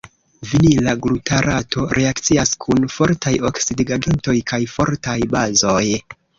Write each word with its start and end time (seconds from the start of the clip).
Vinila 0.51 0.95
glutarato 1.05 1.83
reakcias 1.99 2.55
kun 2.67 2.89
fortaj 2.95 3.35
oksidigagentoj 3.53 4.39
kaj 4.55 4.63
fortaj 4.75 5.19
bazoj. 5.39 5.87